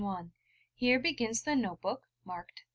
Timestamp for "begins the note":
0.99-1.79